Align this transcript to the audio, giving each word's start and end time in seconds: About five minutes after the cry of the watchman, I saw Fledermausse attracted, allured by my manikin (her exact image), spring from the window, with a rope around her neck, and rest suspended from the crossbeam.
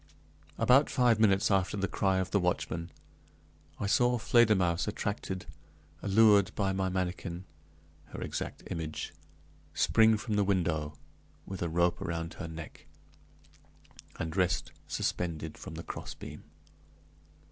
About 0.57 0.89
five 0.89 1.19
minutes 1.19 1.51
after 1.51 1.77
the 1.77 1.87
cry 1.87 2.17
of 2.17 2.31
the 2.31 2.39
watchman, 2.39 2.89
I 3.79 3.85
saw 3.85 4.17
Fledermausse 4.17 4.87
attracted, 4.87 5.45
allured 6.01 6.51
by 6.55 6.73
my 6.73 6.89
manikin 6.89 7.43
(her 8.05 8.19
exact 8.19 8.63
image), 8.71 9.13
spring 9.75 10.17
from 10.17 10.37
the 10.37 10.43
window, 10.43 10.97
with 11.45 11.61
a 11.61 11.69
rope 11.69 12.01
around 12.01 12.33
her 12.33 12.47
neck, 12.47 12.87
and 14.15 14.35
rest 14.35 14.71
suspended 14.87 15.55
from 15.55 15.75
the 15.75 15.83
crossbeam. 15.83 16.45